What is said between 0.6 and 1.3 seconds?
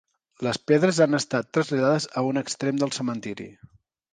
pedres han